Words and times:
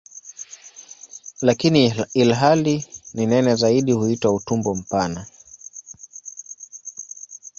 Lakini 1.41 1.95
ilhali 2.13 2.85
ni 3.13 3.25
nene 3.25 3.55
zaidi 3.55 3.91
huitwa 3.91 4.31
"utumbo 4.33 4.75
mpana". 4.75 5.25